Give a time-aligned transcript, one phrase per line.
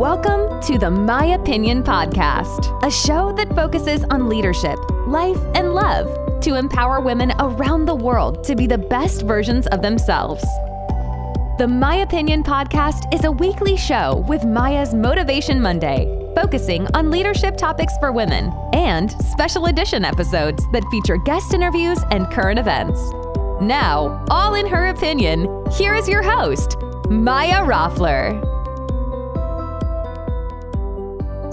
[0.00, 6.40] Welcome to the My Opinion Podcast, a show that focuses on leadership, life, and love
[6.40, 10.40] to empower women around the world to be the best versions of themselves.
[11.58, 17.58] The My Opinion Podcast is a weekly show with Maya's Motivation Monday, focusing on leadership
[17.58, 22.98] topics for women, and special edition episodes that feature guest interviews and current events.
[23.60, 26.78] Now, all in her opinion, here is your host,
[27.10, 28.49] Maya Roffler.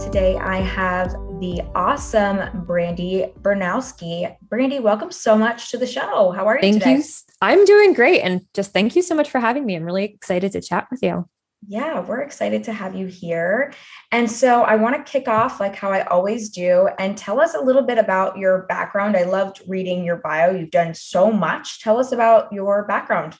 [0.07, 1.11] Today I have
[1.41, 4.37] the awesome Brandi Bernoskie.
[4.47, 6.31] Brandi, welcome so much to the show.
[6.31, 6.95] How are you thank today?
[6.95, 7.03] you.
[7.41, 8.21] I'm doing great.
[8.21, 9.75] And just thank you so much for having me.
[9.75, 11.27] I'm really excited to chat with you.
[11.67, 13.73] Yeah, we're excited to have you here.
[14.13, 17.53] And so I want to kick off like how I always do and tell us
[17.53, 19.17] a little bit about your background.
[19.17, 20.51] I loved reading your bio.
[20.51, 21.81] You've done so much.
[21.81, 23.37] Tell us about your background.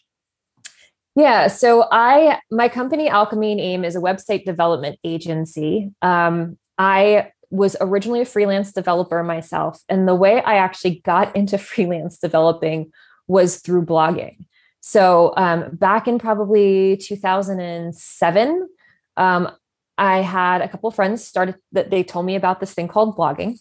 [1.18, 5.90] Yeah, so I my company Alchemy and Aim is a website development agency.
[6.04, 11.58] Um, I was originally a freelance developer myself, and the way I actually got into
[11.58, 12.92] freelance developing
[13.28, 14.46] was through blogging.
[14.80, 18.70] So um, back in probably 2007,
[19.18, 19.52] um,
[19.98, 23.60] I had a couple friends started that they told me about this thing called blogging,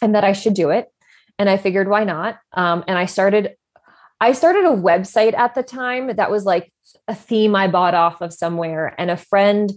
[0.00, 0.92] and that I should do it.
[1.40, 2.38] And I figured, why not?
[2.52, 3.56] Um, and I started
[4.22, 6.72] I started a website at the time that was like
[7.08, 8.94] a theme I bought off of somewhere.
[8.96, 9.72] And a friend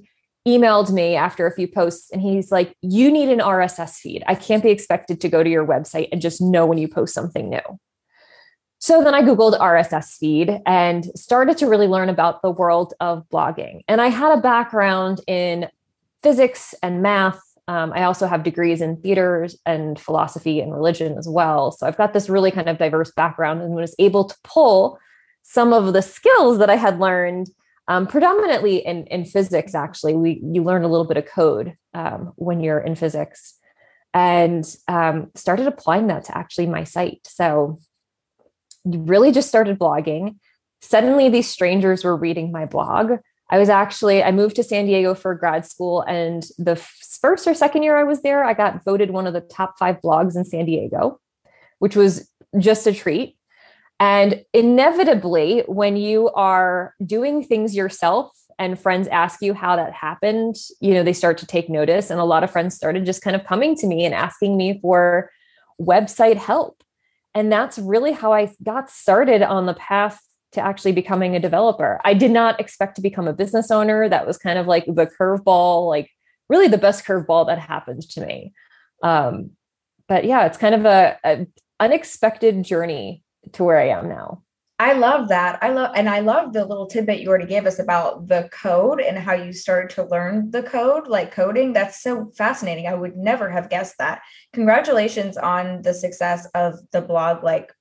[0.48, 4.24] emailed me after a few posts and he's like, You need an RSS feed.
[4.28, 7.16] I can't be expected to go to your website and just know when you post
[7.16, 7.80] something new.
[8.78, 13.28] So then I Googled RSS feed and started to really learn about the world of
[13.30, 13.82] blogging.
[13.88, 15.70] And I had a background in
[16.22, 21.28] physics and math um, I also have degrees in theater and philosophy and religion as
[21.28, 21.72] well.
[21.72, 25.00] So I've got this really kind of diverse background and was able to pull
[25.42, 27.50] some of the skills that I had learned
[27.88, 29.76] um, predominantly in, in physics.
[29.76, 33.58] Actually, we you learn a little bit of code um, when you're in physics,
[34.14, 37.22] and um, started applying that to actually my site.
[37.26, 37.80] So
[38.86, 40.38] really just started blogging.
[40.82, 43.20] Suddenly, these strangers were reading my blog.
[43.50, 46.76] I was actually I moved to San Diego for grad school, and the
[47.18, 50.02] first or second year I was there, I got voted one of the top five
[50.02, 51.20] blogs in San Diego,
[51.80, 53.38] which was just a treat.
[54.00, 60.56] And inevitably, when you are doing things yourself and friends ask you how that happened,
[60.80, 62.10] you know, they start to take notice.
[62.10, 64.80] And a lot of friends started just kind of coming to me and asking me
[64.82, 65.30] for
[65.82, 66.84] website help.
[67.34, 70.22] And that's really how I got started on the path
[70.54, 72.00] to actually becoming a developer.
[72.06, 74.08] I did not expect to become a business owner.
[74.08, 76.10] That was kind of like the curveball, like
[76.50, 78.54] really the best curveball that happened to me.
[79.04, 79.52] Um,
[80.08, 81.48] but yeah, it's kind of a, a
[81.80, 83.24] unexpected journey
[83.54, 84.44] to where I am now.
[84.78, 85.60] I love that.
[85.62, 89.00] I love, and I love the little tidbit you already gave us about the code
[89.00, 91.72] and how you started to learn the code, like coding.
[91.72, 92.86] That's so fascinating.
[92.86, 94.22] I would never have guessed that.
[94.52, 97.72] Congratulations on the success of the blog, like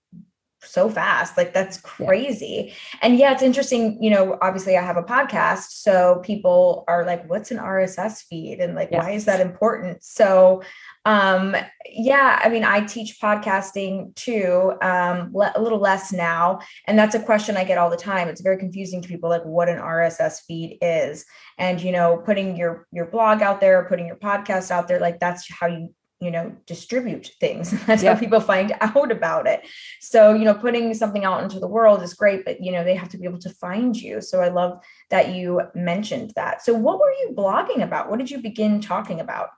[0.65, 1.37] so fast.
[1.37, 2.67] Like that's crazy.
[2.69, 2.99] Yeah.
[3.03, 4.03] And yeah, it's interesting.
[4.03, 5.71] You know, obviously I have a podcast.
[5.71, 8.61] So people are like, what's an RSS feed?
[8.61, 10.03] And like, why is that important?
[10.03, 10.63] So
[11.07, 11.55] um
[11.87, 17.15] yeah i mean i teach podcasting too um le- a little less now and that's
[17.15, 19.77] a question i get all the time it's very confusing to people like what an
[19.77, 21.27] rss feed is
[21.59, 25.21] and you know putting your your blog out there putting your podcast out there like
[25.21, 28.15] that's how you you know distribute things that's yeah.
[28.15, 29.67] how people find out about it
[30.01, 32.95] so you know putting something out into the world is great but you know they
[32.95, 36.73] have to be able to find you so i love that you mentioned that so
[36.73, 39.49] what were you blogging about what did you begin talking about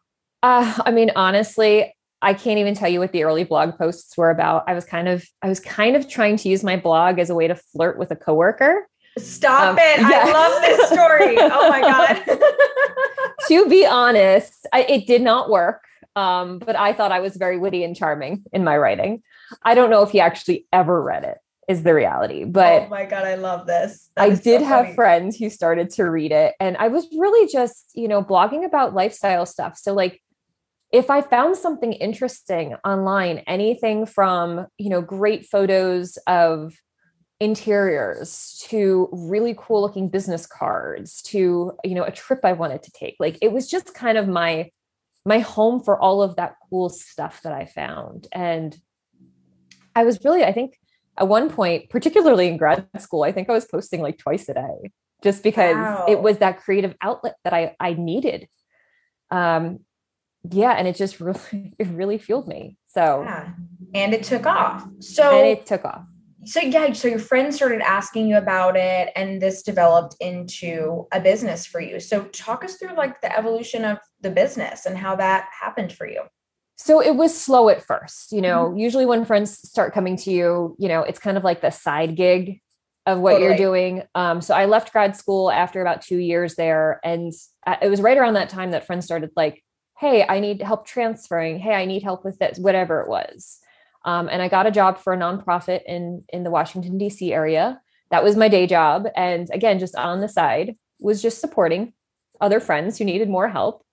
[0.43, 4.31] uh, i mean honestly i can't even tell you what the early blog posts were
[4.31, 7.31] about i was kind of i was kind of trying to use my blog as
[7.31, 8.89] a way to flirt with a coworker
[9.19, 10.01] Stop um, it.
[10.01, 10.25] Yeah.
[10.25, 11.37] I love this story.
[11.39, 11.81] oh my
[12.39, 12.39] God.
[13.49, 15.83] to be honest, I, it did not work.
[16.17, 19.23] Um, but I thought I was very witty and charming in my writing.
[19.63, 21.37] I don't know if he actually ever read it,
[21.69, 22.45] is the reality.
[22.45, 24.11] But oh my God, I love this.
[24.17, 26.55] That I did so have friends who started to read it.
[26.59, 29.77] And I was really just, you know, blogging about lifestyle stuff.
[29.77, 30.23] So, like,
[30.91, 36.73] if I found something interesting online, anything from, you know, great photos of
[37.41, 42.91] interiors to really cool looking business cards to, you know, a trip I wanted to
[42.93, 44.71] take, like, it was just kind of my
[45.27, 48.29] my home for all of that cool stuff that I found.
[48.33, 48.79] And
[49.95, 50.79] I was really, I think
[51.19, 54.55] at one point, particularly in grad school, I think I was posting like twice a
[54.55, 54.93] day
[55.25, 56.07] just because wow.
[56.09, 58.47] it was that creative outlet that I, I needed.
[59.33, 59.81] Um,
[60.49, 60.73] yeah.
[60.73, 62.77] And it just really, it really fueled me.
[62.87, 63.49] So, yeah.
[63.95, 64.87] and it took off.
[65.01, 66.07] So and it took off
[66.47, 71.21] so yeah, so your friends started asking you about it and this developed into a
[71.21, 71.99] business for you.
[71.99, 76.07] So talk us through like the evolution of the business and how that happened for
[76.07, 76.23] you.
[76.77, 78.79] So it was slow at first, you know, mm-hmm.
[78.79, 82.17] usually when friends start coming to you, you know, it's kind of like the side
[82.17, 82.61] gig
[83.07, 83.49] of what totally.
[83.49, 84.03] you're doing.
[84.15, 87.01] Um, so I left grad school after about two years there.
[87.03, 87.33] And
[87.81, 89.63] it was right around that time that friends started like,
[89.99, 91.59] Hey, I need help transferring.
[91.59, 93.61] Hey, I need help with this, whatever it was.
[94.05, 97.33] Um, and I got a job for a nonprofit in in the Washington D.C.
[97.33, 97.81] area.
[98.11, 101.93] That was my day job, and again, just on the side, was just supporting
[102.41, 103.85] other friends who needed more help.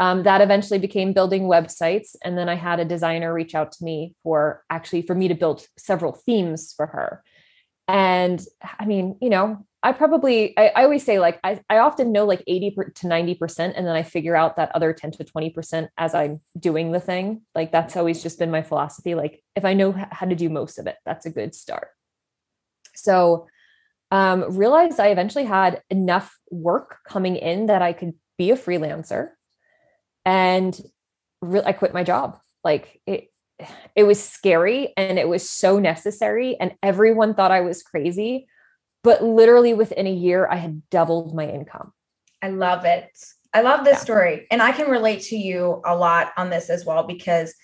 [0.00, 3.84] Um, that eventually became building websites, and then I had a designer reach out to
[3.84, 7.22] me for actually for me to build several themes for her.
[7.86, 8.42] And
[8.78, 12.24] I mean, you know, I probably, I, I, always say like, I, I often know
[12.24, 16.14] like 80 to 90%, and then I figure out that other 10 to 20% as
[16.14, 17.42] I'm doing the thing.
[17.54, 19.14] Like that's always just been my philosophy.
[19.14, 21.88] Like if I know how to do most of it, that's a good start.
[22.94, 23.48] So
[24.10, 29.30] um, realized I eventually had enough work coming in that I could be a freelancer
[30.24, 30.78] and
[31.42, 32.38] re- I quit my job.
[32.64, 33.30] Like it,
[33.94, 38.46] it was scary and it was so necessary and everyone thought I was crazy
[39.02, 41.92] but literally within a year i had doubled my income
[42.42, 43.10] i love it
[43.54, 44.04] i love this yeah.
[44.04, 47.54] story and i can relate to you a lot on this as well because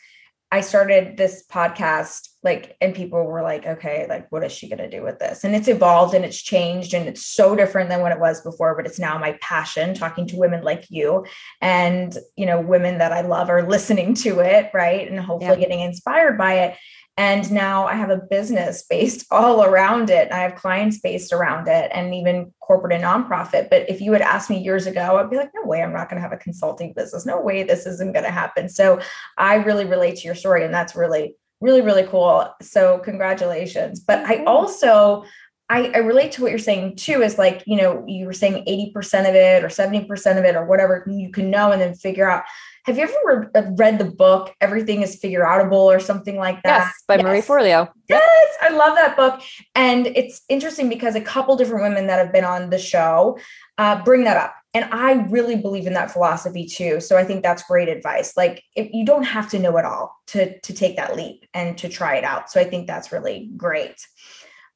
[0.53, 4.79] I started this podcast, like, and people were like, okay, like, what is she going
[4.79, 5.43] to do with this?
[5.43, 8.77] And it's evolved and it's changed and it's so different than what it was before,
[8.77, 11.27] but it's now my passion talking to women like you
[11.61, 15.11] and, you know, women that I love are listening to it, right?
[15.11, 15.61] And hopefully yeah.
[15.61, 16.77] getting inspired by it.
[17.19, 20.31] And now I have a business based all around it.
[20.31, 23.71] I have clients based around it and even corporate and nonprofit.
[23.71, 26.11] But if you had asked me years ago, I'd be like, no way, I'm not
[26.11, 27.25] going to have a consulting business.
[27.27, 28.69] No way, this isn't going to happen.
[28.69, 29.01] So
[29.39, 30.65] I really relate to your story.
[30.65, 32.49] And that's really, really, really cool.
[32.61, 34.01] So congratulations.
[34.01, 35.25] But I also,
[35.69, 38.65] I, I, relate to what you're saying too is like you know you were saying
[38.67, 42.31] 80% of it or 70% of it or whatever you can know and then figure
[42.31, 42.45] out
[42.87, 46.63] have you ever re- uh, read the book Everything is Figure Outable or something like
[46.63, 46.85] that?
[46.85, 47.25] Yes, by yes.
[47.25, 47.91] Marie Forleo.
[48.09, 49.43] Yes, I love that book.
[49.75, 53.39] And it's interesting because a couple different women that have been on the show
[53.77, 54.55] uh, bring that up.
[54.73, 57.01] And I really believe in that philosophy too.
[57.01, 58.37] So I think that's great advice.
[58.37, 61.77] Like if you don't have to know it all to, to take that leap and
[61.79, 62.51] to try it out.
[62.51, 63.97] So I think that's really great.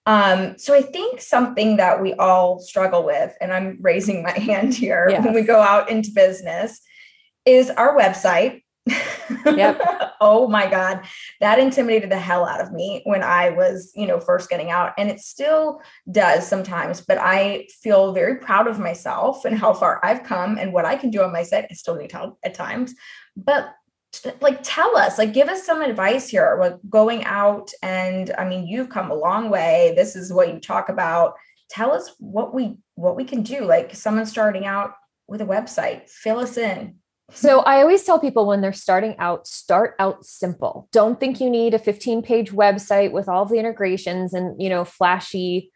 [0.06, 4.74] Um, so I think something that we all struggle with, and I'm raising my hand
[4.74, 5.24] here yes.
[5.24, 6.80] when we go out into business,
[7.44, 8.62] is our website.
[9.46, 9.80] Yep.
[10.20, 11.04] oh my God.
[11.40, 14.92] That intimidated the hell out of me when I was, you know, first getting out.
[14.98, 20.00] And it still does sometimes, but I feel very proud of myself and how far
[20.04, 21.66] I've come and what I can do on my site.
[21.70, 22.94] I still need help at times.
[23.36, 23.74] But
[24.40, 28.66] like tell us like give us some advice here like going out and i mean
[28.66, 31.34] you've come a long way this is what you talk about
[31.70, 34.94] tell us what we what we can do like someone starting out
[35.28, 36.96] with a website fill us in
[37.32, 40.88] so I always tell people when they're starting out, start out simple.
[40.92, 44.84] Don't think you need a 15 page website with all the integrations and, you know,
[44.84, 45.70] flashy,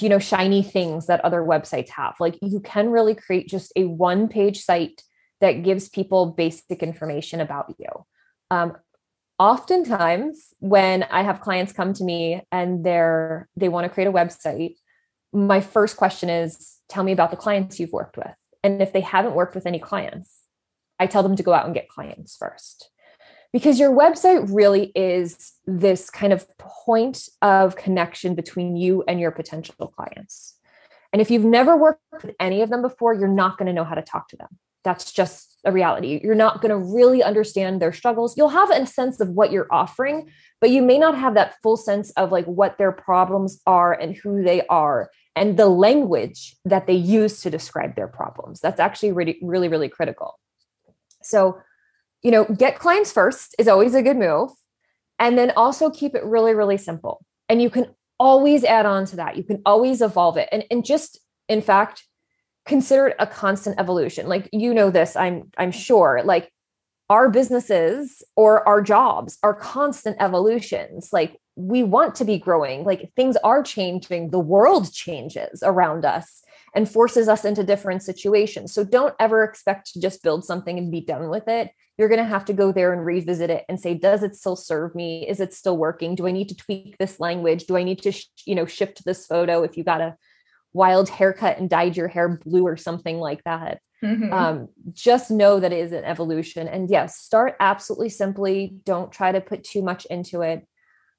[0.00, 2.14] you know, shiny things that other websites have.
[2.20, 5.02] Like you can really create just a one page site
[5.40, 7.88] that gives people basic information about you.
[8.50, 8.76] Um,
[9.38, 14.12] oftentimes when I have clients come to me and they're, they want to create a
[14.12, 14.74] website,
[15.32, 18.34] my first question is, tell me about the clients you've worked with.
[18.64, 20.47] And if they haven't worked with any clients,
[20.98, 22.90] I tell them to go out and get clients first.
[23.52, 29.30] Because your website really is this kind of point of connection between you and your
[29.30, 30.54] potential clients.
[31.12, 33.84] And if you've never worked with any of them before, you're not going to know
[33.84, 34.58] how to talk to them.
[34.84, 36.20] That's just a reality.
[36.22, 38.36] You're not going to really understand their struggles.
[38.36, 41.76] You'll have a sense of what you're offering, but you may not have that full
[41.76, 46.86] sense of like what their problems are and who they are and the language that
[46.86, 48.60] they use to describe their problems.
[48.60, 50.38] That's actually really, really, really critical.
[51.28, 51.60] So,
[52.22, 54.50] you know, get clients first is always a good move.
[55.18, 57.24] And then also keep it really, really simple.
[57.48, 57.86] And you can
[58.20, 59.36] always add on to that.
[59.36, 60.48] You can always evolve it.
[60.52, 62.04] And, and just, in fact,
[62.66, 64.28] consider it a constant evolution.
[64.28, 66.52] Like, you know, this, I'm, I'm sure, like
[67.10, 71.08] our businesses or our jobs are constant evolutions.
[71.12, 76.42] Like, we want to be growing, like, things are changing, the world changes around us
[76.74, 78.72] and forces us into different situations.
[78.72, 81.70] So don't ever expect to just build something and be done with it.
[81.96, 84.56] You're going to have to go there and revisit it and say, does it still
[84.56, 85.26] serve me?
[85.28, 86.14] Is it still working?
[86.14, 87.64] Do I need to tweak this language?
[87.64, 90.16] Do I need to, sh- you know, shift this photo if you got a
[90.72, 93.80] wild haircut and dyed your hair blue or something like that?
[94.04, 94.32] Mm-hmm.
[94.32, 96.68] Um, just know that it is an evolution.
[96.68, 98.76] And yes, start absolutely simply.
[98.84, 100.66] Don't try to put too much into it.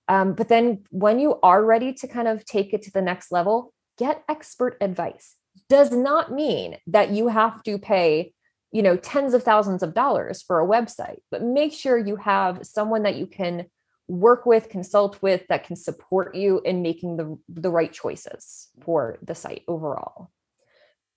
[0.07, 3.31] Um, but then when you are ready to kind of take it to the next
[3.31, 5.35] level, get expert advice.
[5.69, 8.33] Does not mean that you have to pay,
[8.71, 12.65] you know, tens of thousands of dollars for a website, but make sure you have
[12.65, 13.67] someone that you can
[14.07, 19.19] work with, consult with, that can support you in making the, the right choices for
[19.21, 20.31] the site overall.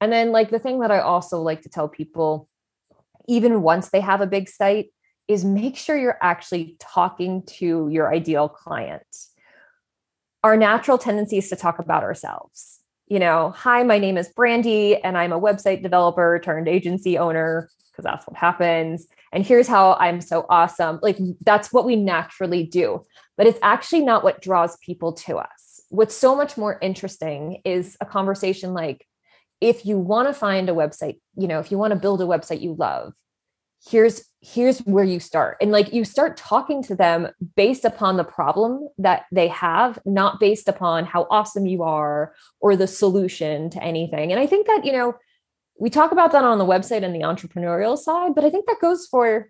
[0.03, 2.49] And then, like, the thing that I also like to tell people,
[3.29, 4.93] even once they have a big site,
[5.29, 9.07] is make sure you're actually talking to your ideal client.
[10.45, 12.81] Our natural tendency is to talk about ourselves.
[13.13, 17.69] You know, hi, my name is Brandi, and I'm a website developer turned agency owner,
[17.91, 19.07] because that's what happens.
[19.33, 20.99] And here's how I'm so awesome.
[21.03, 23.05] Like, that's what we naturally do.
[23.37, 25.83] But it's actually not what draws people to us.
[25.91, 29.07] What's so much more interesting is a conversation like,
[29.61, 32.25] if you want to find a website, you know, if you want to build a
[32.25, 33.13] website you love,
[33.85, 35.57] here's here's where you start.
[35.61, 40.41] And like you start talking to them based upon the problem that they have not
[40.41, 44.33] based upon how awesome you are or the solution to anything.
[44.33, 45.15] And i think that you know
[45.79, 48.81] we talk about that on the website and the entrepreneurial side but i think that
[48.81, 49.49] goes for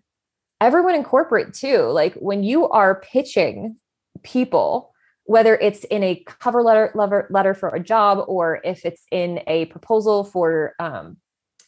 [0.63, 1.83] everyone in corporate too.
[1.89, 3.77] Like when you are pitching
[4.23, 4.91] people
[5.25, 9.41] whether it's in a cover letter letter, letter for a job or if it's in
[9.47, 11.17] a proposal for um,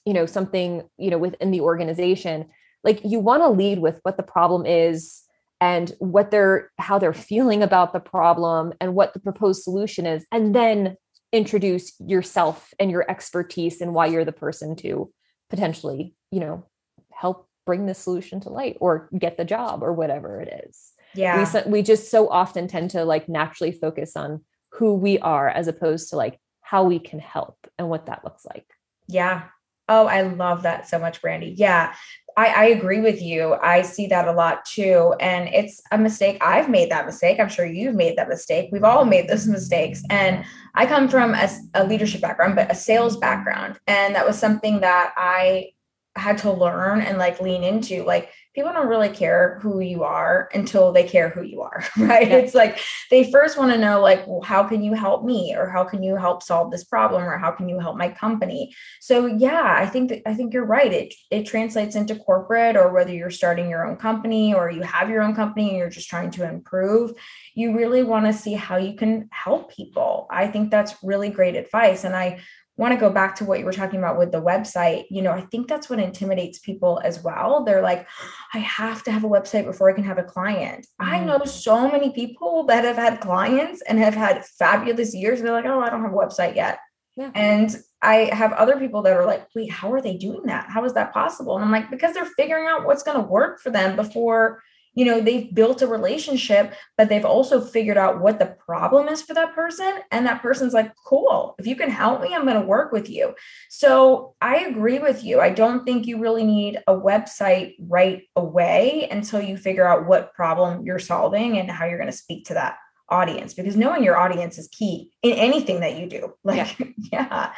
[0.05, 2.47] you know something you know within the organization
[2.83, 5.23] like you want to lead with what the problem is
[5.61, 10.27] and what they're how they're feeling about the problem and what the proposed solution is
[10.31, 10.97] and then
[11.33, 15.11] introduce yourself and your expertise and why you're the person to
[15.51, 16.65] potentially you know
[17.13, 20.93] help bring the solution to light or get the job or whatever it is.
[21.15, 21.51] Yeah.
[21.65, 25.67] we, we just so often tend to like naturally focus on who we are as
[25.67, 28.67] opposed to like how we can help and what that looks like.
[29.07, 29.45] Yeah
[29.89, 31.53] Oh, I love that so much, Brandi.
[31.57, 31.95] Yeah,
[32.37, 33.55] I, I, agree with you.
[33.63, 35.15] I see that a lot too.
[35.21, 36.39] And it's a mistake.
[36.41, 37.39] I've made that mistake.
[37.39, 38.71] I'm sure you've made that mistake.
[38.73, 40.03] We've all made those mistakes.
[40.11, 43.79] And I come from a, a leadership background, but a sales background.
[43.87, 45.74] And that was something that I
[46.17, 48.05] had to learn and like lean into.
[48.05, 52.29] Like, people don't really care who you are until they care who you are right?
[52.29, 52.37] Yeah.
[52.37, 52.79] it's like
[53.11, 55.55] they first want to know like well, how can you help me?
[55.57, 57.25] Or how can you help solve this problem?
[57.25, 58.75] Or how can you help my company?
[59.01, 60.93] So yeah i think that i think you're right.
[60.93, 65.11] It it translates into corporate or whether you're starting your own company or you have
[65.11, 67.13] your own company and you're just trying to improve
[67.55, 70.27] you really want to see how you can help people.
[70.31, 72.05] I think that's really great advice.
[72.05, 72.41] And i
[72.77, 75.31] want to go back to what you were talking about with the website, you know,
[75.31, 77.63] I think that's what intimidates people as well.
[77.65, 78.09] They're like,
[78.53, 80.87] I have to have a website before I can have a client.
[81.01, 81.07] Mm.
[81.07, 85.41] I know so many people that have had clients and have had fabulous years.
[85.41, 86.79] they're like, oh, I don't have a website yet.
[87.17, 87.31] Yeah.
[87.35, 90.69] And I have other people that are like, wait, how are they doing that?
[90.69, 91.55] How is that possible?
[91.55, 94.61] And I'm like, because they're figuring out what's going to work for them before
[94.95, 99.23] you know they've built a relationship but they've also figured out what the problem is
[99.23, 102.61] for that person and that person's like cool if you can help me i'm going
[102.61, 103.35] to work with you.
[103.69, 105.41] So i agree with you.
[105.41, 110.35] I don't think you really need a website right away until you figure out what
[110.35, 112.77] problem you're solving and how you're going to speak to that
[113.09, 116.35] audience because knowing your audience is key in anything that you do.
[116.45, 116.79] Like
[117.13, 117.53] yeah, yeah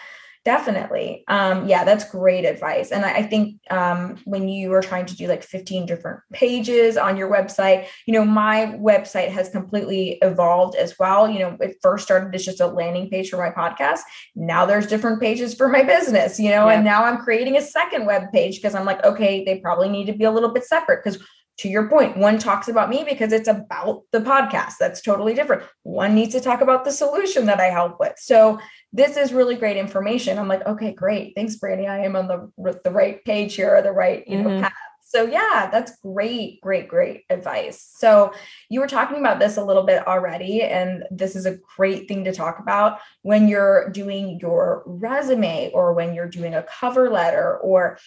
[0.47, 1.25] Definitely.
[1.27, 2.93] Um, yeah, that's great advice.
[2.93, 6.97] And I, I think um, when you are trying to do like 15 different pages
[6.97, 11.29] on your website, you know, my website has completely evolved as well.
[11.29, 14.03] You know, it first started as just a landing page for my podcast.
[14.37, 16.77] Now there's different pages for my business, you know, yeah.
[16.77, 20.07] and now I'm creating a second web page because I'm like, okay, they probably need
[20.07, 21.21] to be a little bit separate because
[21.59, 24.75] to your point, one talks about me because it's about the podcast.
[24.79, 25.63] That's totally different.
[25.85, 28.13] One needs to talk about the solution that I help with.
[28.19, 28.61] So
[28.97, 30.39] this is really great information.
[30.39, 31.35] I'm like, okay, great.
[31.37, 31.87] Thanks, Brandi.
[31.89, 34.63] I am on the the right page here, or the right you know mm-hmm.
[34.63, 34.73] path.
[35.09, 37.81] So yeah, that's great, great, great advice.
[37.97, 38.33] So
[38.69, 42.25] you were talking about this a little bit already, and this is a great thing
[42.25, 47.59] to talk about when you're doing your resume or when you're doing a cover letter
[47.59, 47.99] or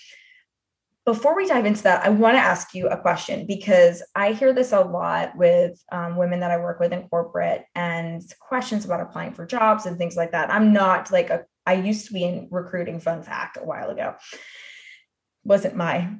[1.09, 4.53] before we dive into that, I want to ask you a question because I hear
[4.53, 9.01] this a lot with um, women that I work with in corporate and questions about
[9.01, 10.53] applying for jobs and things like that.
[10.53, 14.17] I'm not like a, I used to be in recruiting, fun fact, a while ago.
[15.43, 16.11] Wasn't my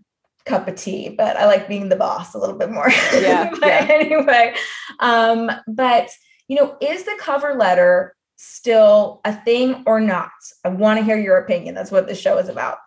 [0.45, 2.89] cup of tea, but I like being the boss a little bit more.
[3.13, 3.51] Yeah.
[3.51, 3.87] but yeah.
[3.91, 4.55] anyway,
[5.01, 6.09] um, but
[6.47, 10.31] you know, is the cover letter still a thing or not?
[10.65, 11.75] I want to hear your opinion.
[11.75, 12.79] That's what this show is about.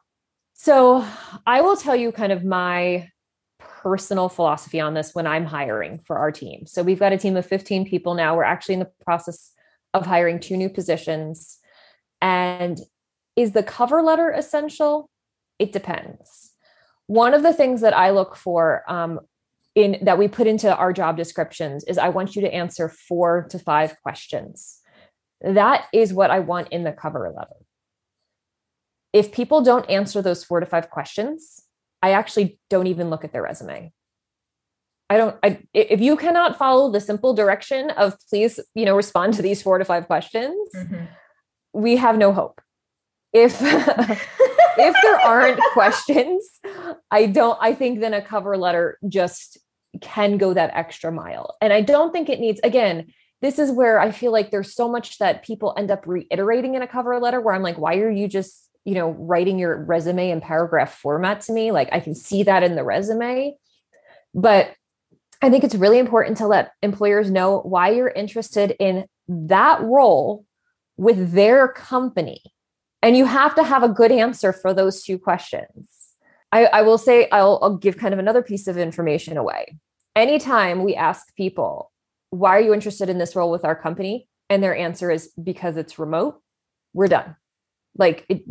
[0.62, 1.04] So
[1.44, 3.08] I will tell you kind of my
[3.58, 6.66] personal philosophy on this when I'm hiring for our team.
[6.66, 8.36] So we've got a team of 15 people now.
[8.36, 9.54] We're actually in the process
[9.92, 11.58] of hiring two new positions.
[12.20, 12.78] And
[13.34, 15.10] is the cover letter essential?
[15.58, 16.52] It depends.
[17.08, 19.18] One of the things that I look for um,
[19.74, 23.48] in that we put into our job descriptions is I want you to answer four
[23.50, 24.78] to five questions.
[25.40, 27.56] That is what I want in the cover letter.
[29.12, 31.62] If people don't answer those four to five questions,
[32.02, 33.92] I actually don't even look at their resume.
[35.10, 39.34] I don't I if you cannot follow the simple direction of please, you know, respond
[39.34, 41.04] to these four to five questions, mm-hmm.
[41.72, 42.60] we have no hope.
[43.32, 46.48] If if there aren't questions,
[47.10, 49.58] I don't I think then a cover letter just
[50.00, 51.56] can go that extra mile.
[51.60, 54.88] And I don't think it needs again, this is where I feel like there's so
[54.88, 58.10] much that people end up reiterating in a cover letter where I'm like, why are
[58.10, 61.72] you just, you know, writing your resume in paragraph format to me?
[61.72, 63.56] Like I can see that in the resume.
[64.34, 64.74] But
[65.40, 70.44] I think it's really important to let employers know why you're interested in that role
[70.96, 72.42] with their company.
[73.02, 75.88] And you have to have a good answer for those two questions.
[76.52, 79.78] I, I will say, I'll, I'll give kind of another piece of information away.
[80.14, 81.90] Anytime we ask people,
[82.30, 84.28] why are you interested in this role with our company?
[84.48, 86.40] And their answer is because it's remote,
[86.92, 87.36] we're done.
[87.96, 88.42] Like it,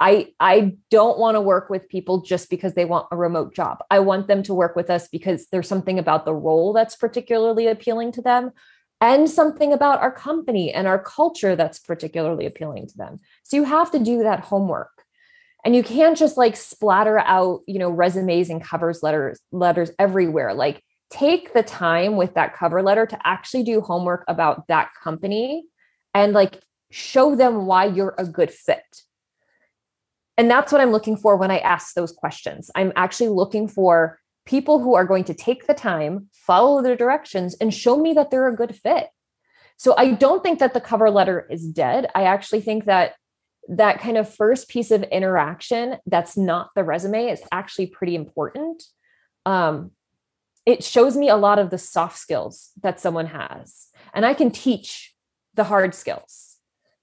[0.00, 3.78] I I don't want to work with people just because they want a remote job.
[3.90, 7.66] I want them to work with us because there's something about the role that's particularly
[7.66, 8.52] appealing to them
[9.00, 13.18] and something about our company and our culture that's particularly appealing to them.
[13.42, 14.90] So you have to do that homework.
[15.64, 20.52] And you can't just like splatter out, you know, resumes and covers letters letters everywhere.
[20.54, 25.64] Like take the time with that cover letter to actually do homework about that company
[26.12, 26.60] and like
[26.94, 29.02] show them why you're a good fit.
[30.38, 32.70] And that's what I'm looking for when I ask those questions.
[32.76, 37.56] I'm actually looking for people who are going to take the time, follow the directions,
[37.60, 39.08] and show me that they're a good fit.
[39.76, 42.06] So I don't think that the cover letter is dead.
[42.14, 43.14] I actually think that
[43.68, 48.84] that kind of first piece of interaction that's not the resume is actually pretty important.
[49.46, 49.90] Um,
[50.64, 54.52] it shows me a lot of the soft skills that someone has, and I can
[54.52, 55.12] teach
[55.54, 56.53] the hard skills.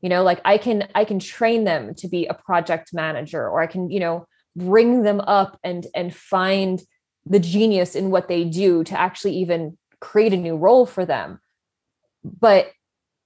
[0.01, 3.61] You know, like I can I can train them to be a project manager, or
[3.61, 4.25] I can you know
[4.55, 6.81] bring them up and and find
[7.25, 11.39] the genius in what they do to actually even create a new role for them.
[12.23, 12.71] But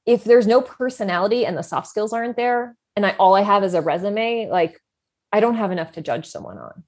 [0.06, 3.64] if there's no personality and the soft skills aren't there, and I all I have
[3.64, 4.80] is a resume, like
[5.32, 6.84] I don't have enough to judge someone on.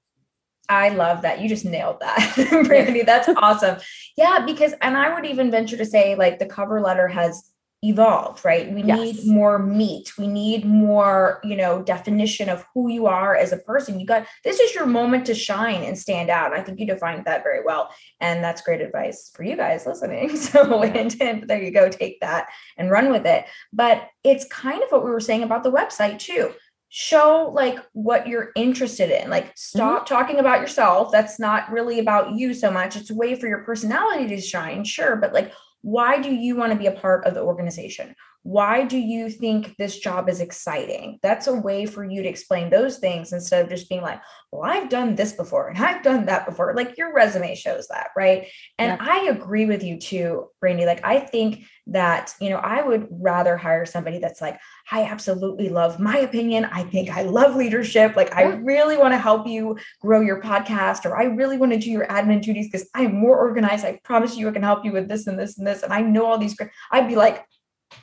[0.68, 1.40] I love that.
[1.40, 3.04] You just nailed that, Brandi.
[3.04, 3.78] That's awesome.
[4.16, 7.50] Yeah, because, and I would even venture to say, like, the cover letter has
[7.82, 8.72] evolved, right?
[8.72, 8.98] We yes.
[8.98, 10.18] need more meat.
[10.18, 14.00] We need more, you know, definition of who you are as a person.
[14.00, 16.52] You got this is your moment to shine and stand out.
[16.52, 17.90] I think you defined that very well.
[18.20, 20.36] And that's great advice for you guys listening.
[20.48, 21.10] So and
[21.46, 23.44] there you go, take that and run with it.
[23.72, 26.52] But it's kind of what we were saying about the website too
[26.90, 30.14] show like what you're interested in like stop mm-hmm.
[30.14, 33.58] talking about yourself that's not really about you so much it's a way for your
[33.58, 37.34] personality to shine sure but like why do you want to be a part of
[37.34, 38.14] the organization?
[38.48, 41.18] Why do you think this job is exciting?
[41.22, 44.62] That's a way for you to explain those things instead of just being like, well,
[44.62, 46.72] I've done this before and I've done that before.
[46.74, 48.46] Like your resume shows that, right?
[48.78, 49.06] And yeah.
[49.06, 50.86] I agree with you too, Brandi.
[50.86, 54.58] Like, I think that, you know, I would rather hire somebody that's like,
[54.90, 56.64] I absolutely love my opinion.
[56.64, 58.16] I think I love leadership.
[58.16, 58.38] Like, yeah.
[58.38, 58.66] I mm.
[58.66, 62.06] really want to help you grow your podcast, or I really want to do your
[62.06, 63.84] admin duties because I'm more organized.
[63.84, 65.82] I promise you, I can help you with this and this and this.
[65.82, 66.54] And I know all these.
[66.54, 66.70] Great.
[66.90, 67.44] I'd be like,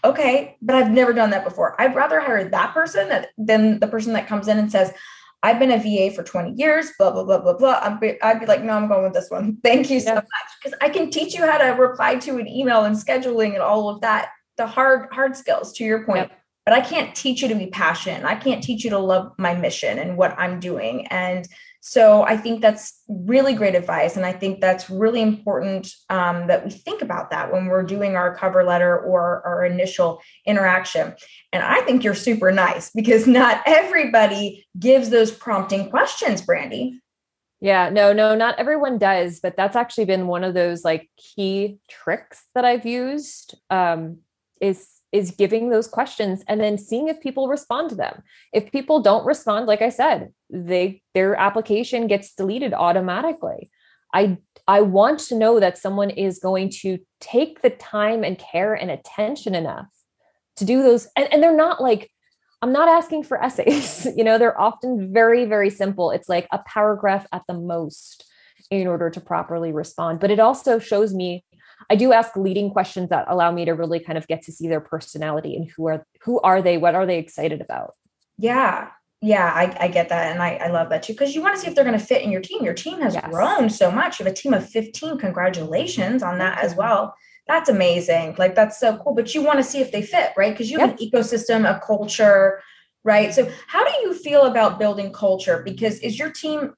[0.03, 1.79] okay, but I've never done that before.
[1.81, 4.93] I'd rather hire that person than the person that comes in and says,
[5.43, 7.79] I've been a VA for 20 years, blah, blah, blah, blah, blah.
[7.81, 9.57] I'd be, I'd be like, no, I'm going with this one.
[9.63, 10.15] Thank you so yeah.
[10.15, 10.25] much.
[10.63, 13.89] Because I can teach you how to reply to an email and scheduling and all
[13.89, 16.29] of that, the hard, hard skills to your point.
[16.29, 16.41] Yep.
[16.65, 18.25] But I can't teach you to be passionate.
[18.25, 21.05] I can't teach you to love my mission and what I'm doing.
[21.07, 21.47] And
[21.87, 24.17] so I think that's really great advice.
[24.17, 28.15] And I think that's really important um, that we think about that when we're doing
[28.15, 31.13] our cover letter or our initial interaction.
[31.53, 36.97] And I think you're super nice because not everybody gives those prompting questions, Brandi.
[37.61, 41.77] Yeah, no, no, not everyone does, but that's actually been one of those like key
[41.87, 44.21] tricks that I've used um,
[44.59, 48.21] is is giving those questions and then seeing if people respond to them.
[48.53, 53.69] If people don't respond, like I said, they their application gets deleted automatically.
[54.13, 54.37] I
[54.67, 58.91] I want to know that someone is going to take the time and care and
[58.91, 59.87] attention enough
[60.57, 62.09] to do those and, and they're not like
[62.61, 64.07] I'm not asking for essays.
[64.17, 66.11] you know, they're often very, very simple.
[66.11, 68.25] It's like a paragraph at the most
[68.71, 70.19] in order to properly respond.
[70.19, 71.44] But it also shows me
[71.89, 74.67] I do ask leading questions that allow me to really kind of get to see
[74.67, 77.93] their personality and who are who are they, what are they excited about.
[78.37, 78.89] Yeah.
[79.21, 80.31] Yeah, I, I get that.
[80.31, 81.13] And I, I love that too.
[81.13, 82.63] Because you want to see if they're going to fit in your team.
[82.63, 83.27] Your team has yes.
[83.29, 84.19] grown so much.
[84.19, 85.17] You have a team of 15.
[85.17, 87.15] Congratulations on that as well.
[87.47, 88.35] That's amazing.
[88.37, 89.15] Like that's so cool.
[89.15, 90.53] But you want to see if they fit, right?
[90.53, 90.99] Because you have yep.
[90.99, 92.61] an ecosystem, a culture,
[93.03, 93.33] right?
[93.33, 95.61] So how do you feel about building culture?
[95.63, 96.73] Because is your team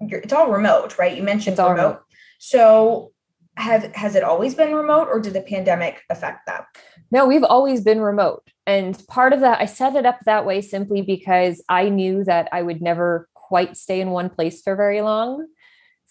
[0.00, 1.16] it's all remote, right?
[1.16, 1.74] You mentioned it's remote.
[1.74, 2.02] remote.
[2.38, 3.11] So
[3.56, 6.64] have has it always been remote or did the pandemic affect that?
[7.10, 8.42] No, we've always been remote.
[8.66, 12.48] And part of that, I set it up that way simply because I knew that
[12.52, 15.46] I would never quite stay in one place for very long.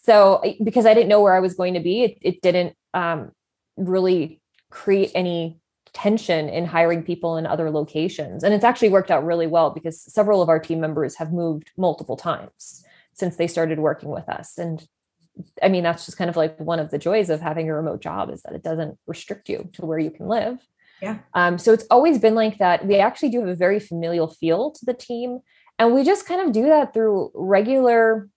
[0.04, 3.32] So, because I didn't know where I was going to be, it, it didn't um,
[3.78, 5.60] really create any
[5.94, 8.44] tension in hiring people in other locations.
[8.44, 11.72] And it's actually worked out really well because several of our team members have moved
[11.78, 14.58] multiple times since they started working with us.
[14.58, 14.86] And
[15.62, 18.02] I mean, that's just kind of like one of the joys of having a remote
[18.02, 20.60] job is that it doesn't restrict you to where you can live.
[21.02, 21.20] Yeah.
[21.34, 22.86] Um, so it's always been like that.
[22.86, 25.40] We actually do have a very familial feel to the team.
[25.80, 28.30] And we just kind of do that through regular,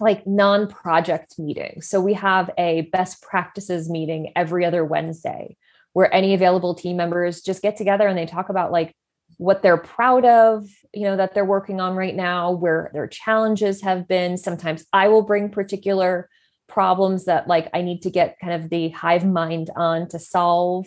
[0.00, 1.88] like non project meetings.
[1.88, 5.56] So we have a best practices meeting every other Wednesday
[5.94, 8.94] where any available team members just get together and they talk about like
[9.38, 13.82] what they're proud of, you know, that they're working on right now, where their challenges
[13.82, 14.36] have been.
[14.36, 16.28] Sometimes I will bring particular
[16.68, 20.86] problems that like I need to get kind of the hive mind on to solve.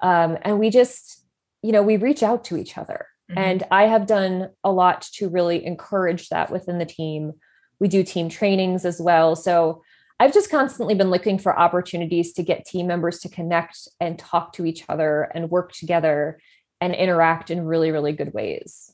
[0.00, 1.24] Um, and we just,
[1.62, 3.06] you know, we reach out to each other.
[3.30, 3.38] Mm-hmm.
[3.38, 7.32] And I have done a lot to really encourage that within the team.
[7.78, 9.36] We do team trainings as well.
[9.36, 9.82] So
[10.18, 14.52] I've just constantly been looking for opportunities to get team members to connect and talk
[14.54, 16.38] to each other and work together
[16.80, 18.92] and interact in really, really good ways.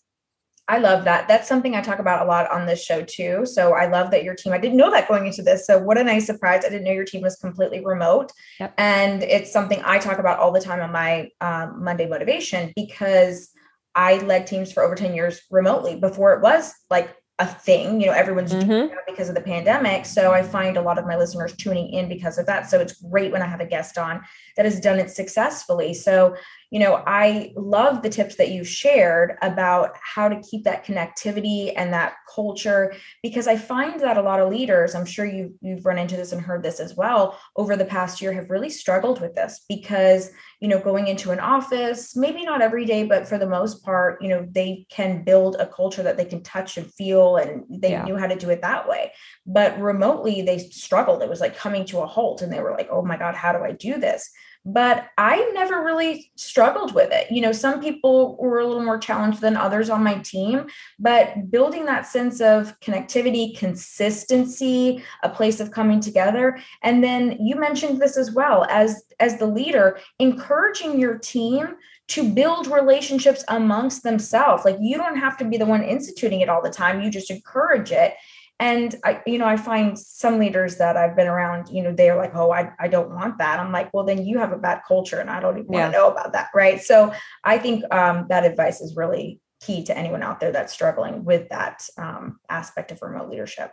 [0.69, 1.29] I love that.
[1.29, 3.47] That's something I talk about a lot on this show too.
[3.47, 5.65] So I love that your team, I didn't know that going into this.
[5.65, 6.65] So what a nice surprise.
[6.65, 8.33] I didn't know your team was completely remote.
[8.59, 8.75] Yep.
[8.77, 13.51] And it's something I talk about all the time on my um, Monday motivation because
[13.95, 18.01] I led teams for over 10 years remotely before it was like a thing.
[18.01, 18.95] You know, everyone's mm-hmm.
[19.07, 20.05] because of the pandemic.
[20.07, 22.69] So I find a lot of my listeners tuning in because of that.
[22.69, 24.23] So it's great when I have a guest on
[24.57, 25.95] that has done it successfully.
[25.95, 26.35] So,
[26.71, 31.73] you know, I love the tips that you shared about how to keep that connectivity
[31.77, 35.87] and that culture because I find that a lot of leaders, I'm sure you you've
[35.87, 39.21] run into this and heard this as well, over the past year have really struggled
[39.21, 43.37] with this because you know, going into an office, maybe not every day, but for
[43.37, 46.93] the most part, you know, they can build a culture that they can touch and
[46.95, 48.05] feel and they yeah.
[48.05, 49.13] knew how to do it that way.
[49.45, 51.23] But remotely, they struggled.
[51.23, 53.53] It was like coming to a halt and they were like, oh my God, how
[53.53, 54.31] do I do this?
[54.67, 57.31] But I never really struggled with it.
[57.31, 60.67] You know, some people were a little more challenged than others on my team,
[60.99, 66.59] but building that sense of connectivity, consistency, a place of coming together.
[66.83, 71.77] And then you mentioned this as well as as the leader, encouraging your team
[72.09, 74.65] to build relationships amongst themselves.
[74.65, 77.01] Like you don't have to be the one instituting it all the time.
[77.01, 78.15] You just encourage it
[78.59, 82.17] and I, you know, I find some leaders that I've been around, you know, they're
[82.17, 83.61] like, oh, I, I don't want that.
[83.61, 85.83] I'm like, well, then you have a bad culture and I don't even yeah.
[85.83, 86.49] want to know about that.
[86.55, 86.81] Right.
[86.81, 87.13] So
[87.45, 91.51] I think um, that advice is really key to anyone out there that's struggling with
[91.51, 93.73] that um, aspect of remote leadership.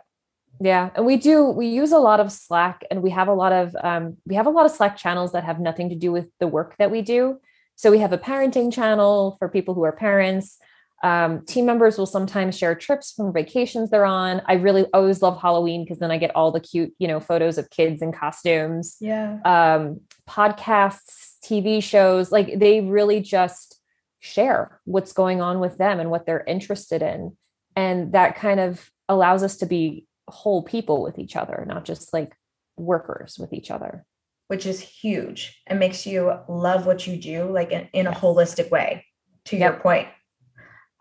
[0.60, 1.44] Yeah, and we do.
[1.46, 4.46] We use a lot of Slack, and we have a lot of um, we have
[4.46, 7.02] a lot of Slack channels that have nothing to do with the work that we
[7.02, 7.40] do.
[7.74, 10.58] So we have a parenting channel for people who are parents.
[11.04, 14.40] Um, team members will sometimes share trips from vacations they're on.
[14.46, 17.58] I really always love Halloween because then I get all the cute, you know, photos
[17.58, 18.96] of kids in costumes.
[19.00, 19.38] Yeah.
[19.44, 23.78] Um, podcasts, TV shows, like they really just
[24.20, 27.36] share what's going on with them and what they're interested in.
[27.76, 32.14] And that kind of allows us to be whole people with each other, not just
[32.14, 32.34] like
[32.78, 34.06] workers with each other.
[34.48, 38.70] Which is huge and makes you love what you do, like in, in a holistic
[38.70, 39.04] way,
[39.46, 39.72] to yep.
[39.72, 40.08] your point.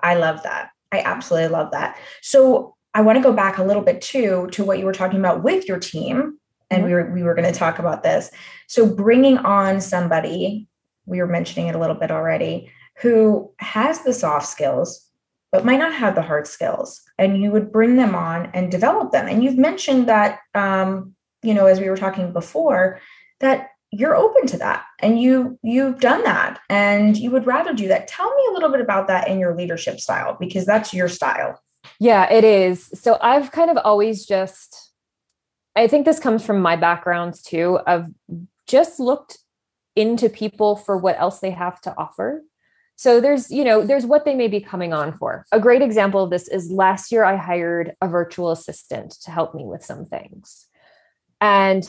[0.04, 0.70] I love that.
[0.92, 1.98] I absolutely love that.
[2.22, 5.20] So I want to go back a little bit too to what you were talking
[5.20, 6.38] about with your team.
[6.70, 6.86] And mm-hmm.
[6.86, 8.30] we were we were going to talk about this.
[8.68, 10.68] So bringing on somebody,
[11.06, 15.10] we were mentioning it a little bit already, who has the soft skills
[15.54, 19.12] but might not have the hard skills, and you would bring them on and develop
[19.12, 19.28] them.
[19.28, 21.14] And you've mentioned that, um,
[21.44, 23.00] you know, as we were talking before,
[23.40, 27.88] that you're open to that and you you've done that and you would rather do
[27.88, 28.08] that.
[28.08, 31.62] Tell me a little bit about that in your leadership style because that's your style.
[32.00, 32.90] Yeah it is.
[32.94, 34.92] So i've kind of always just
[35.76, 38.08] i think this comes from my backgrounds too of
[38.68, 39.38] just looked
[39.96, 42.44] into people for what else they have to offer.
[42.96, 45.46] So there's you know there's what they may be coming on for.
[45.52, 49.54] A great example of this is last year i hired a virtual assistant to help
[49.54, 50.68] me with some things.
[51.42, 51.88] And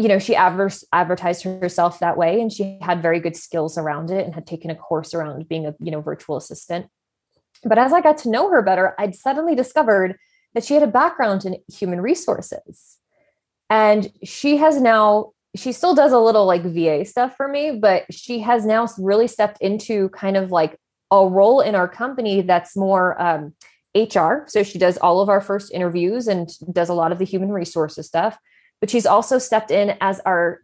[0.00, 4.10] you know, she adver- advertised herself that way and she had very good skills around
[4.10, 6.86] it and had taken a course around being a, you know, virtual assistant.
[7.64, 10.16] But as I got to know her better, I'd suddenly discovered
[10.54, 12.96] that she had a background in human resources.
[13.68, 18.06] And she has now, she still does a little like VA stuff for me, but
[18.10, 20.78] she has now really stepped into kind of like
[21.10, 23.52] a role in our company that's more um,
[23.94, 24.44] HR.
[24.46, 27.52] So she does all of our first interviews and does a lot of the human
[27.52, 28.38] resources stuff.
[28.80, 30.60] But she's also stepped in as our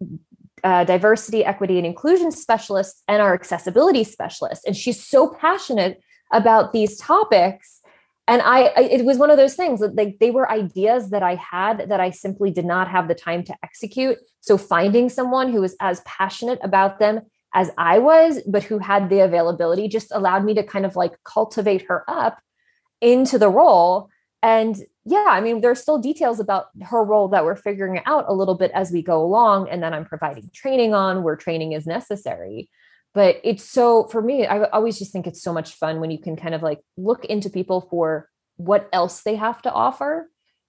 [0.65, 4.67] uh, diversity, equity, and inclusion specialist and our accessibility specialist.
[4.67, 6.03] And she's so passionate
[6.33, 7.81] about these topics.
[8.27, 11.23] And I, I, it was one of those things that like they were ideas that
[11.23, 14.19] I had that I simply did not have the time to execute.
[14.41, 17.21] So finding someone who was as passionate about them
[17.55, 21.13] as I was, but who had the availability just allowed me to kind of like
[21.25, 22.39] cultivate her up
[23.01, 24.09] into the role.
[24.43, 24.77] And
[25.09, 28.57] yeah, I mean, there's still details about her role that we're figuring out a little
[28.57, 29.69] bit as we go along.
[29.69, 32.69] And then I'm providing training on where training is necessary.
[33.15, 36.19] But it's so, for me, I always just think it's so much fun when you
[36.19, 40.29] can kind of like look into people for what else they have to offer,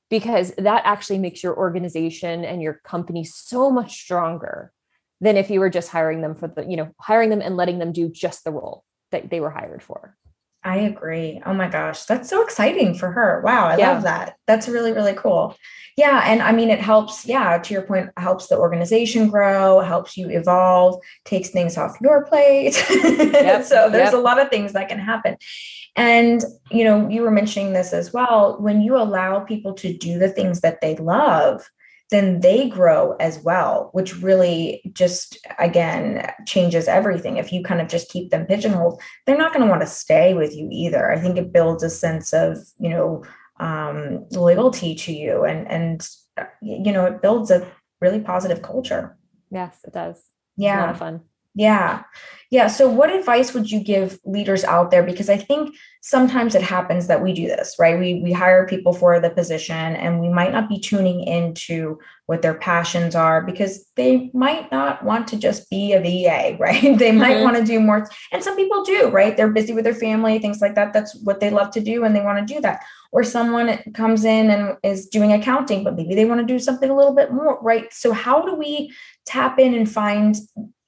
[0.10, 4.72] because that actually makes your organization and your company so much stronger
[5.20, 7.80] than if you were just hiring them for the, you know, hiring them and letting
[7.80, 10.16] them do just the role that they were hired for.
[10.68, 11.42] I agree.
[11.46, 13.42] Oh my gosh, that's so exciting for her.
[13.42, 13.94] Wow, I yeah.
[13.94, 14.36] love that.
[14.48, 15.56] That's really, really cool.
[15.96, 16.24] Yeah.
[16.26, 20.30] And I mean, it helps, yeah, to your point, helps the organization grow, helps you
[20.30, 22.76] evolve, takes things off your plate.
[23.38, 23.64] Yep.
[23.64, 24.14] so there's yep.
[24.14, 25.38] a lot of things that can happen.
[25.96, 28.58] And, you know, you were mentioning this as well.
[28.60, 31.68] When you allow people to do the things that they love,
[32.10, 37.38] then they grow as well, which really just, again, changes everything.
[37.38, 40.34] If you kind of just keep them pigeonholed, they're not going to want to stay
[40.34, 41.12] with you either.
[41.12, 43.24] I think it builds a sense of, you know,
[43.60, 46.10] um, loyalty to you and, and,
[46.62, 49.18] you know, it builds a really positive culture.
[49.52, 50.24] Yes, it does.
[50.56, 50.80] Yeah.
[50.80, 51.22] a lot of fun.
[51.58, 52.04] Yeah.
[52.50, 52.68] Yeah.
[52.68, 55.04] So, what advice would you give leaders out there?
[55.04, 58.00] Because I think sometimes it happens that we do this, right?
[58.00, 62.42] We we hire people for the position, and we might not be tuning into what
[62.42, 66.98] their passions are because they might not want to just be a VA, right?
[66.98, 67.44] They might mm-hmm.
[67.44, 69.36] want to do more, and some people do, right?
[69.36, 70.94] They're busy with their family, things like that.
[70.94, 72.82] That's what they love to do, and they want to do that.
[73.12, 76.90] Or someone comes in and is doing accounting, but maybe they want to do something
[76.90, 77.92] a little bit more, right?
[77.92, 78.94] So, how do we
[79.26, 80.38] tap in and find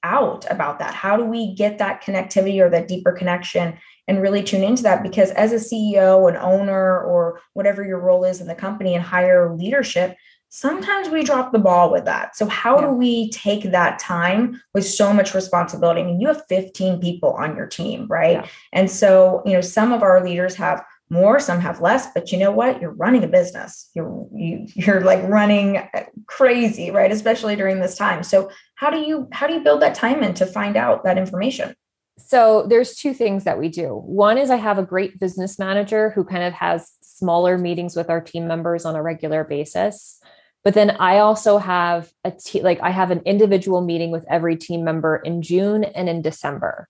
[0.02, 0.94] out about that?
[0.94, 5.02] How do we get that connectivity or that deeper connection and really tune into that?
[5.02, 9.04] Because as a CEO, an owner, or whatever your role is in the company and
[9.04, 10.16] higher leadership,
[10.48, 12.36] sometimes we drop the ball with that.
[12.36, 12.86] So, how yeah.
[12.86, 16.02] do we take that time with so much responsibility?
[16.02, 18.32] I mean, you have 15 people on your team, right?
[18.32, 18.46] Yeah.
[18.72, 22.38] And so, you know, some of our leaders have more some have less but you
[22.38, 27.56] know what you're running a business you're you, you're like running uh, crazy right especially
[27.56, 28.48] during this time so
[28.80, 31.74] how do you how do you build that time in to find out that information?
[32.16, 33.88] So there's two things that we do.
[33.88, 38.08] One is i have a great business manager who kind of has smaller meetings with
[38.08, 40.18] our team members on a regular basis.
[40.64, 44.82] But then i also have a like i have an individual meeting with every team
[44.82, 46.88] member in june and in december.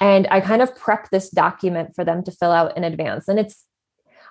[0.00, 3.26] And I kind of prep this document for them to fill out in advance.
[3.26, 3.64] And it's,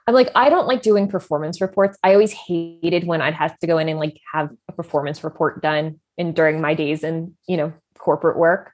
[0.07, 1.97] I'm like, I don't like doing performance reports.
[2.01, 5.61] I always hated when I'd have to go in and like have a performance report
[5.61, 8.71] done in during my days in, you know, corporate work.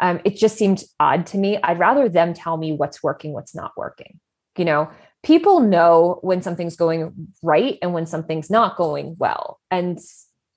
[0.00, 1.58] Um, it just seemed odd to me.
[1.62, 4.20] I'd rather them tell me what's working, what's not working.
[4.56, 4.90] You know,
[5.22, 9.60] people know when something's going right and when something's not going well.
[9.70, 9.98] And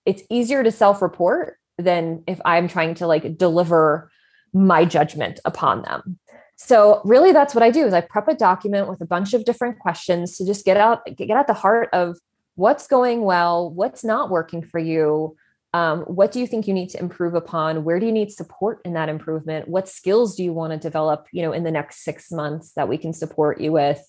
[0.05, 4.11] it's easier to self report than if I'm trying to like deliver
[4.53, 6.19] my judgment upon them.
[6.57, 9.45] So really that's what I do is I prep a document with a bunch of
[9.45, 12.19] different questions to just get out get at the heart of
[12.55, 15.35] what's going well, what's not working for you,
[15.73, 17.83] um, what do you think you need to improve upon?
[17.83, 19.67] Where do you need support in that improvement?
[19.67, 22.89] What skills do you want to develop you know in the next six months that
[22.89, 24.01] we can support you with?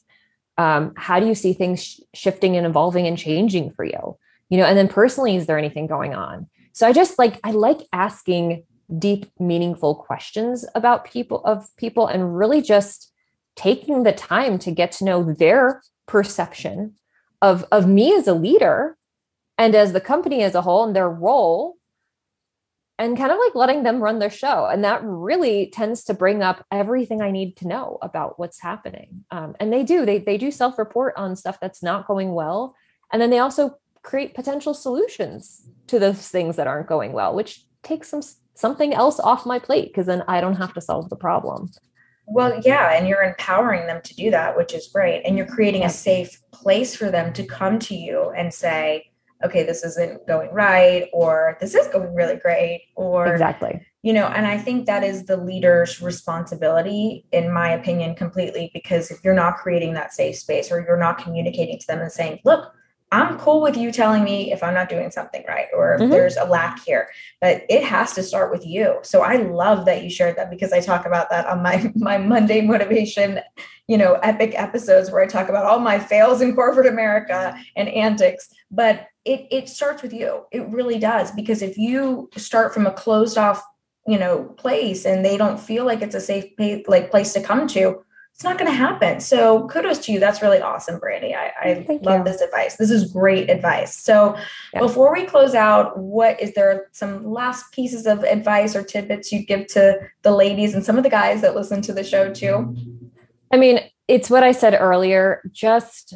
[0.59, 4.19] Um, how do you see things sh- shifting and evolving and changing for you?
[4.49, 6.49] You know and then personally is there anything going on?
[6.73, 8.65] So i just like i like asking
[8.99, 13.13] deep meaningful questions about people of people and really just
[13.57, 16.95] taking the time to get to know their perception
[17.41, 18.97] of of me as a leader
[19.63, 21.77] and as the company as a whole and their role
[22.99, 26.43] and kind of like letting them run their show and that really tends to bring
[26.43, 30.37] up everything i need to know about what's happening um, and they do they, they
[30.37, 32.75] do self-report on stuff that's not going well
[33.13, 37.65] and then they also create potential solutions to those things that aren't going well which
[37.83, 38.23] takes some
[38.55, 41.71] something else off my plate because then I don't have to solve the problem.
[42.27, 45.23] Well, yeah, and you're empowering them to do that, which is great.
[45.25, 49.12] And you're creating a safe place for them to come to you and say,
[49.45, 53.85] okay, this isn't going right, or this is going really great, or exactly.
[54.03, 59.11] You know, and I think that is the leader's responsibility, in my opinion, completely, because
[59.11, 62.41] if you're not creating that safe space or you're not communicating to them and saying,
[62.45, 62.73] look,
[63.13, 66.11] I'm cool with you telling me if I'm not doing something right or if mm-hmm.
[66.11, 67.09] there's a lack here,
[67.43, 69.01] but it has to start with you.
[69.03, 72.17] So I love that you shared that because I talk about that on my my
[72.17, 73.41] Monday motivation,
[73.87, 77.91] you know, epic episodes where I talk about all my fails in corporate America and
[77.91, 80.45] antics, but it it starts with you.
[80.51, 83.63] It really does because if you start from a closed off,
[84.07, 87.43] you know, place and they don't feel like it's a safe pay, like place to
[87.43, 88.03] come to,
[88.35, 89.21] it's not going to happen.
[89.21, 90.19] So kudos to you.
[90.19, 91.35] That's really awesome, Brandi.
[91.37, 92.33] I, I love you.
[92.33, 92.77] this advice.
[92.77, 93.97] This is great advice.
[93.97, 94.37] So
[94.73, 94.81] yeah.
[94.81, 99.47] before we close out, what is there some last pieces of advice or tidbits you'd
[99.47, 102.75] give to the ladies and some of the guys that listen to the show too?
[103.53, 105.43] I mean, it's what I said earlier.
[105.53, 106.15] Just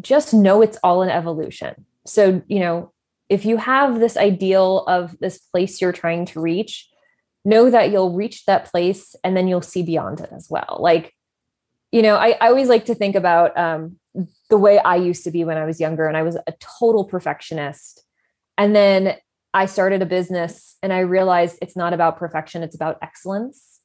[0.00, 1.86] just know it's all an evolution.
[2.08, 2.92] So, you know,
[3.28, 6.88] if you have this ideal of this place you're trying to reach,
[7.44, 10.78] know that you'll reach that place and then you'll see beyond it as well.
[10.80, 11.14] Like
[11.92, 13.96] you know, I, I always like to think about um,
[14.50, 17.04] the way I used to be when I was younger, and I was a total
[17.04, 18.04] perfectionist.
[18.56, 19.16] And then
[19.54, 23.80] I started a business and I realized it's not about perfection, it's about excellence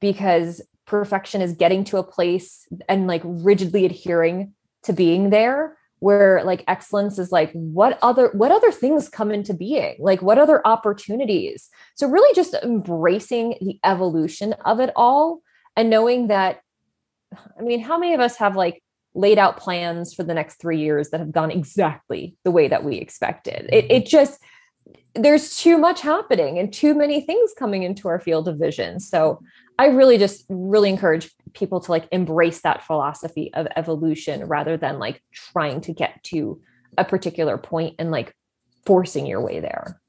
[0.00, 6.42] because perfection is getting to a place and like rigidly adhering to being there where
[6.44, 10.60] like excellence is like what other what other things come into being like what other
[10.66, 15.40] opportunities so really just embracing the evolution of it all
[15.74, 16.60] and knowing that
[17.58, 18.82] I mean, how many of us have like
[19.14, 22.84] laid out plans for the next three years that have gone exactly the way that
[22.84, 23.68] we expected?
[23.72, 23.92] It, mm-hmm.
[23.92, 24.40] it just,
[25.14, 29.00] there's too much happening and too many things coming into our field of vision.
[29.00, 29.40] So
[29.78, 34.98] I really just really encourage people to like embrace that philosophy of evolution rather than
[34.98, 36.60] like trying to get to
[36.98, 38.34] a particular point and like
[38.84, 40.00] forcing your way there.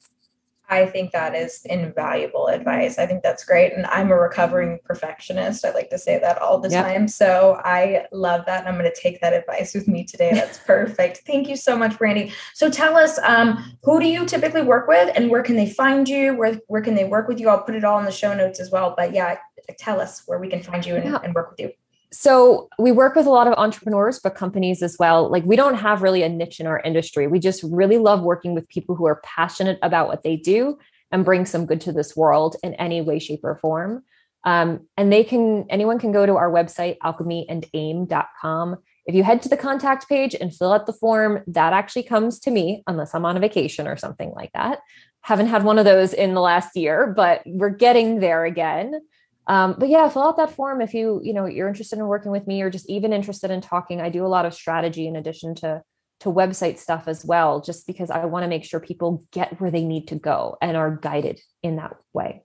[0.70, 2.98] I think that is invaluable advice.
[2.98, 3.74] I think that's great.
[3.74, 5.64] And I'm a recovering perfectionist.
[5.64, 6.86] I like to say that all the yep.
[6.86, 7.08] time.
[7.08, 8.62] So I love that.
[8.62, 10.32] And I'm going to take that advice with me today.
[10.34, 11.20] That's perfect.
[11.26, 12.34] Thank you so much, Brandi.
[12.54, 16.08] So tell us, um, who do you typically work with and where can they find
[16.08, 16.36] you?
[16.36, 17.48] Where, where can they work with you?
[17.50, 18.94] I'll put it all in the show notes as well.
[18.96, 19.38] But yeah,
[19.80, 21.20] tell us where we can find you and, yeah.
[21.24, 21.72] and work with you
[22.12, 25.30] so we work with a lot of entrepreneurs but companies as well.
[25.30, 27.28] Like we don't have really a niche in our industry.
[27.28, 30.78] We just really love working with people who are passionate about what they do
[31.12, 34.04] and bring some good to this world in any way shape or form.
[34.44, 39.50] Um, and they can anyone can go to our website alchemyandaim.com if you head to
[39.50, 43.26] the contact page and fill out the form that actually comes to me unless i'm
[43.26, 44.80] on a vacation or something like that.
[45.22, 49.02] Haven't had one of those in the last year but we're getting there again
[49.48, 52.32] um, but yeah fill out that form if you you know you're interested in working
[52.32, 54.02] with me or just even interested in talking.
[54.02, 55.82] I do a lot of strategy in addition to
[56.20, 59.70] to website stuff as well just because i want to make sure people get where
[59.70, 62.44] they need to go and are guided in that way.